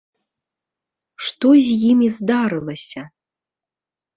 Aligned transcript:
Што 1.27 1.47
з 1.67 1.77
імі 1.91 2.07
здарылася? 2.17 3.01